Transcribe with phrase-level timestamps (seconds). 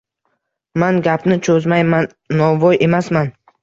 [0.85, 2.11] Man gapni cho’zmayman,
[2.43, 3.35] novvoy emasman